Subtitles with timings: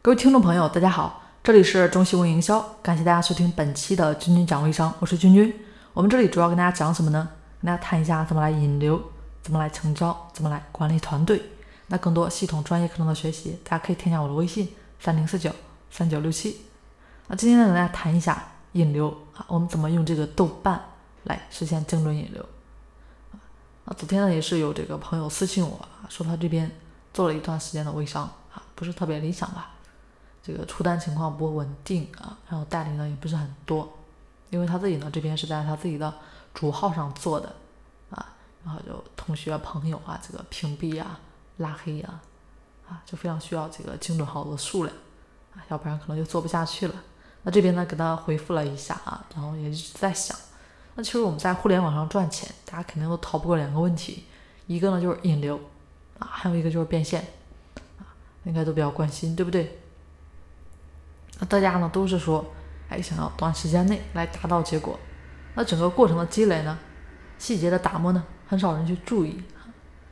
[0.00, 5.52] 各位听众朋友，大家好，这里是中西文营销，感谢大家收听本期的君君讲微商，我是君君。
[5.92, 7.28] 我们这里主要跟大家讲什么呢？
[7.60, 9.02] 跟大家谈一下怎么来引流，
[9.42, 11.42] 怎么来成交，怎么来管理团队。
[11.88, 14.68] 那更多系统专业课程的学习，大家可以添加我的微信
[15.00, 15.50] 三零四九
[15.90, 16.58] 三九六七。
[17.26, 18.40] 那今天呢，跟大家谈一下
[18.72, 20.80] 引流啊，我们怎么用这个豆瓣
[21.24, 22.46] 来实现精准引流
[23.84, 23.92] 啊？
[23.98, 26.70] 昨天呢，也是有这个朋友私信我说他这边
[27.12, 28.22] 做了一段时间的微商
[28.54, 29.72] 啊，不是特别理想吧？
[30.42, 33.92] 这个出单情况不稳定啊，然后代理呢也不是很多，
[34.50, 36.12] 因为他自己呢这边是在他自己的
[36.54, 37.54] 主号上做的
[38.10, 38.34] 啊，
[38.64, 41.20] 然后就同学朋友啊这个屏蔽啊
[41.58, 42.20] 拉黑啊
[42.88, 44.96] 啊就非常需要这个精准号的数量
[45.54, 46.94] 啊，要不然可能就做不下去了。
[47.42, 50.36] 那这边呢给他回复了一下啊，然后也一直在想，
[50.94, 54.24] 那其实我们在互联网上赚钱，大家肯定都逃不过两个问题，
[54.66, 55.58] 一个呢就是引流
[56.18, 57.20] 啊，还有一个就是变现
[57.98, 58.08] 啊，
[58.44, 59.80] 应该都比较关心，对不对？
[61.38, 62.44] 那大家呢都是说，
[62.88, 64.98] 哎，想要短时间内来达到结果，
[65.54, 66.76] 那整个过程的积累呢，
[67.38, 69.40] 细节的打磨呢，很少人去注意。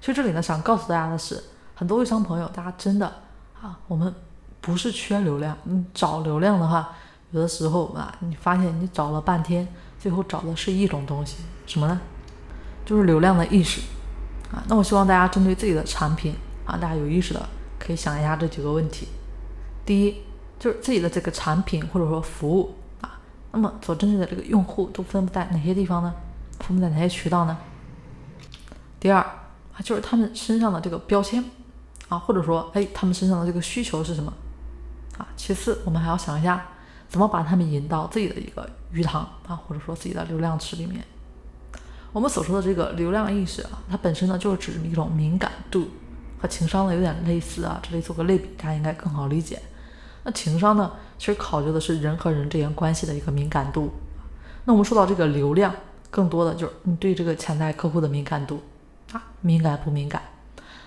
[0.00, 1.42] 其实这里呢，想告诉大家的是，
[1.74, 3.06] 很多微商朋友，大家真的
[3.60, 4.14] 啊，我们
[4.62, 6.96] 不是缺流量，你找流量的话，
[7.32, 12.00] 有的时候啊，你发现你找了半天，最后找的是一种东西，什么呢？
[12.86, 13.82] 就是流量的意识
[14.50, 14.64] 啊。
[14.68, 17.46] 那我希望大家针对自己的产品啊，大家有意识的
[17.78, 19.08] 可以想一下这几个问题。
[19.84, 20.22] 第一。
[20.60, 23.18] 就是自己的这个产品或者说服务啊，
[23.50, 26.14] 那么所针对的这个用户都分布在哪些地方呢？
[26.60, 27.56] 分布在哪些渠道呢？
[29.00, 31.42] 第二啊，就是他们身上的这个标签
[32.10, 34.30] 啊，或者说哎，他们身上的这个需求是什么
[35.16, 35.26] 啊？
[35.34, 36.66] 其次，我们还要想一下
[37.08, 41.02] 怎么把他们引到自己的一个鱼塘啊，或者说自己的流量池里面。
[42.12, 45.88] 我们所说的这个流量意识啊，它本身呢就是指一种敏感度，
[46.38, 49.62] 和情商呢有点类似啊，这里做个类比，大家应该更好理解。
[50.22, 53.90] 那情商呢，其实考究的是人和人之间关系的一个敏感度。
[54.66, 55.74] 那我们说到这个流量，
[56.10, 58.60] 更多的就是你对这个潜在客户的敏感度
[59.12, 60.20] 啊，敏感不敏感？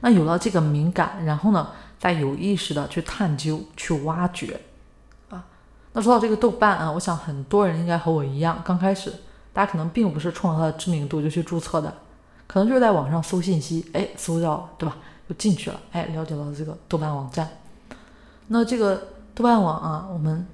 [0.00, 4.60] 那有了这个敏感，然后呢，再有意识的去探究、去挖掘
[5.28, 5.44] 啊。
[5.92, 9.12] 那说到这个豆瓣啊，我想很多人应该和我一样，刚开始
[9.52, 11.92] 大家可能并不是冲着它的知名度就去注册的，
[12.46, 14.96] 可能就是在网上搜信息，哎，搜到对吧，
[15.28, 17.48] 就进去了，哎，了解到这个豆瓣网站。
[18.46, 19.08] 那这个。
[19.36, 20.46] 豆瓣网啊，我们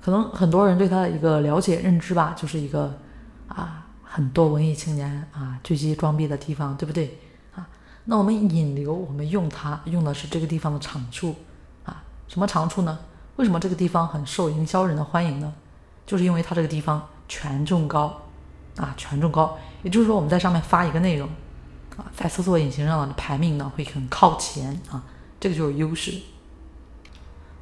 [0.00, 2.98] 可能很多人对它的一个了解认知吧，就是一个
[3.46, 7.16] 啊很多文艺青年啊聚集装逼的地方，对不对
[7.54, 7.64] 啊？
[8.06, 11.36] 那我们引流，我们用它用的是这个地方的长处
[11.84, 12.98] 啊，什么长处呢？
[13.36, 15.52] 为什么这个地方很受营销人的欢迎呢？
[16.04, 18.20] 就是因为它这个地方权重高
[18.78, 21.28] 啊，权重高，也就是说我们在上面发一个内容
[21.96, 25.04] 啊，在搜索引擎上的排名呢会很靠前啊，
[25.38, 26.20] 这个就是优势。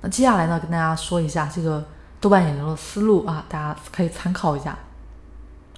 [0.02, 1.84] 那接下来呢，跟大家说一下这个
[2.20, 4.76] 豆瓣引流的思路啊，大家可以参考一下。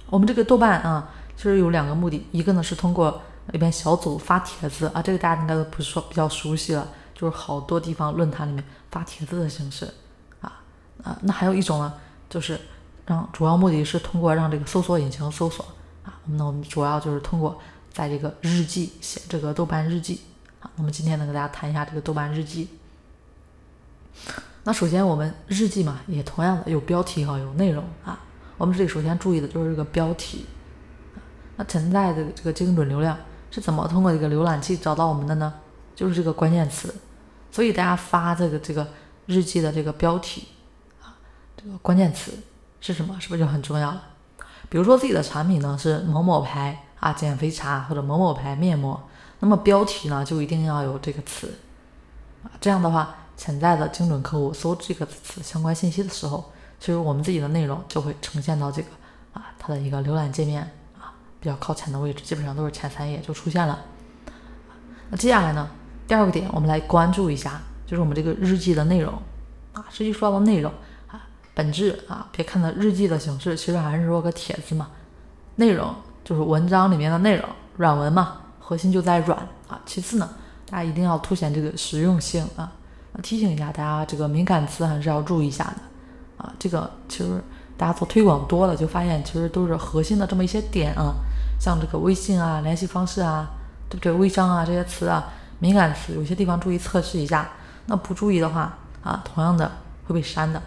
[0.07, 3.21] 我们这个豆瓣啊，其实有两个目的，一个呢是通过
[3.51, 9.87] 里边小组发帖子啊，这个大家应该都不是说比较熟悉了，就是好多地方论坛里面发帖子的形式
[10.41, 10.61] 啊
[11.03, 11.17] 啊。
[11.21, 11.93] 那还有一种呢，
[12.27, 12.59] 就是
[13.05, 15.63] 让主要目的是通过让这个搜索引擎搜索
[16.03, 16.17] 啊。
[16.25, 17.59] 那我们主要就是通过
[17.93, 20.21] 在这个日记写这个豆瓣日记
[20.61, 20.69] 啊。
[20.75, 22.67] 那么今天呢，跟大家谈一下这个豆瓣日记。
[24.63, 28.19] 那首先，我们日记嘛，也同样的有标题哈，有内容啊。
[28.57, 30.45] 我们这里首先注意的就是这个标题。
[31.57, 33.15] 那存在的这个精准流量
[33.51, 35.53] 是怎么通过这个浏览器找到我们的呢？
[35.95, 36.93] 就是这个关键词。
[37.51, 38.87] 所以大家发这个这个
[39.27, 40.47] 日记的这个标题
[41.03, 41.13] 啊，
[41.55, 42.31] 这个关键词
[42.81, 43.15] 是什么？
[43.19, 44.01] 是不是就很重要了？
[44.67, 48.99] 比如说自己的产品呢是某某牌啊减肥茶或者某某牌面膜，
[49.41, 51.53] 那么标题呢就一定要有这个词
[52.43, 53.15] 啊，这样的话。
[53.37, 58.87] 潜在的精准客户搜这个词相关信息的时候，其实我们自己的内容就会呈现到这个
[59.33, 60.61] 啊它的一个浏览界面
[60.99, 63.79] 啊比较靠前的位置，基本上都是前三页就出现了。
[65.09, 65.69] 那接下来呢，
[66.07, 69.13] 第二个点我们来关注一下，就是我们这个日记的内容
[69.73, 70.71] 啊，实际说到内容
[71.07, 74.89] 啊，本质啊，别看它日记的形式，其实还是说个帖子嘛，
[75.57, 75.93] 内容
[76.23, 79.37] 就是文章里面的内容，软文嘛，核心就在软
[79.67, 79.79] 啊。
[79.85, 80.29] 其次呢，
[80.69, 82.71] 大家一定要凸显这个实用性啊。
[83.21, 86.53] 提醒一下大家，这个敏感词还是要注意一下的啊。
[86.59, 87.41] 这个其实
[87.77, 91.13] 大家做推广多了，就发现其实都是核心的这么一些点啊，
[91.59, 93.47] 像这个微信啊、联系方式啊，
[93.89, 94.11] 对不对？
[94.11, 95.23] 微商啊这些词啊，
[95.59, 97.49] 敏感词有些地方注意测试一下。
[97.87, 99.71] 那不注意的话啊，同样的
[100.07, 100.61] 会被删的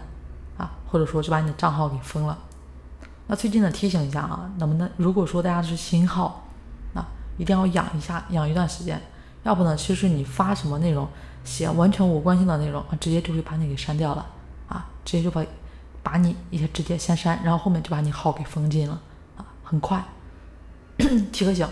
[0.57, 2.37] 啊，或者说就把你的账号给封了。
[3.27, 6.47] 那最近呢，提醒一下啊，能不能如果说大家是新号，
[6.93, 7.05] 那
[7.37, 8.99] 一定要养一下，养一段时间。
[9.43, 11.07] 要不呢，其实你发什么内容，
[11.43, 14.25] 写完全无关性的内容啊，直接就会把你给删掉了
[14.67, 15.43] 啊，直接就把
[16.01, 19.01] 把你一些直接先删，然后后面就把你号给封禁了
[19.37, 20.03] 啊，很快，
[21.31, 21.67] 提个醒。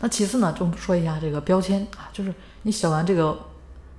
[0.00, 2.32] 那其次呢，就说一下这个标签啊，就是
[2.62, 3.36] 你写完这个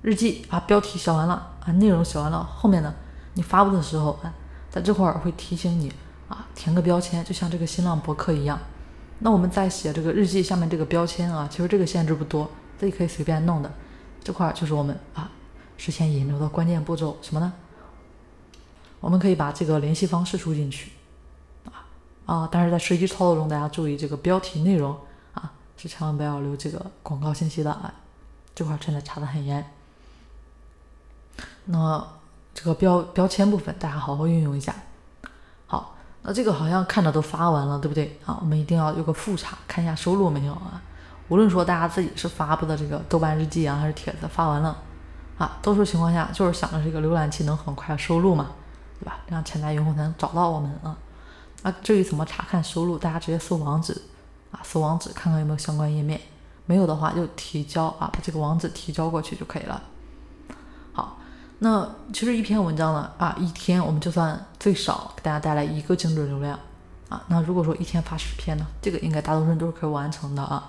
[0.00, 2.94] 日记啊，标题写完了啊，内容写完了，后面呢，
[3.34, 4.32] 你发布的时候啊，
[4.70, 5.92] 在这块儿会提醒你
[6.28, 8.58] 啊，填个标签，就像这个新浪博客一样。
[9.18, 13.70] 那我们在写这个日记下面这个标签啊，其实这个限制不多，自己可以随便弄的。
[14.22, 15.30] 这块就是我们啊，
[15.76, 17.52] 事先引流的关键步骤，什么呢？
[19.00, 20.92] 我们可以把这个联系方式输进去
[21.64, 21.86] 啊
[22.26, 24.96] 啊，但是在实际操作中，大家注意这个标题内容
[25.32, 25.52] 啊。
[25.76, 27.94] 是千万不要留这个广告信息的啊，
[28.54, 29.64] 这块真的查的很严。
[31.64, 32.06] 那
[32.52, 34.74] 这个标标签部分，大家好好运用一下。
[35.66, 38.36] 好，那这个好像看着都发完了，对不对啊？
[38.42, 40.82] 我们一定要有个复查，看一下收录没有啊？
[41.30, 44.76] 无论说大家自己是发布的这个豆瓣日记啊，还是帖子发完了
[45.38, 48.48] 啊，多数情况下就是想着这个浏览器能很快收录嘛，
[49.00, 49.16] 对吧？
[49.26, 50.94] 这样潜在用户才能找到我们啊。
[51.62, 54.02] 那至于怎么查看收录，大家直接搜网址。
[54.50, 56.20] 啊，搜网址看看有没有相关页面，
[56.66, 59.80] 没有的话就提交啊，把这个网址提交过去就可以了。
[60.92, 61.18] 好，
[61.60, 66.58] 那其实一篇文章呢，啊，一天我们就算最少给大家带来一个精准流量
[67.08, 67.22] 啊。
[67.28, 70.68] 那如果说一天发十篇呢，这个应该大多数人都是可以完成的啊。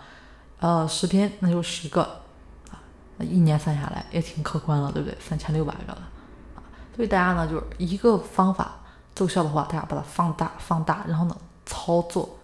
[0.62, 2.02] 呃，十篇那就十个
[2.72, 2.80] 啊，
[3.18, 5.18] 那一年算下来也挺可观了，对不对？
[5.20, 6.02] 三千六百个了
[6.56, 6.64] 啊。
[6.96, 8.76] 所以大家呢，就是一个方法
[9.14, 11.36] 奏效的话，大家把它放大放大，然后呢
[11.66, 12.38] 操作。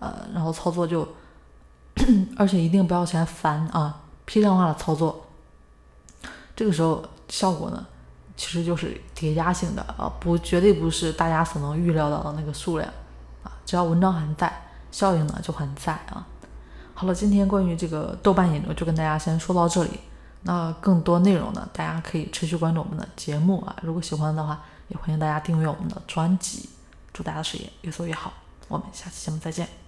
[0.00, 1.00] 呃，然后操作就，
[2.38, 5.26] 而且一定不要嫌烦啊，批量化的操作，
[6.54, 7.84] 这个时候效果呢，
[8.36, 12.88] 其实就是叠加性的啊，不绝对不是大家所能预料到的那个数量
[13.42, 16.24] 啊，只要文章还在，效应呢就很在啊。
[16.98, 20.00] 好了，今天关于这个豆瓣引流就跟大家先说到这里，
[20.42, 26.68] 那更多内容呢，大家可以持续关注我们的节目啊，如果喜欢的话，也欢迎大家订阅我们的专辑，
[27.12, 28.32] 祝大家的事业越做越好，
[28.66, 29.87] 我们下期节目再见。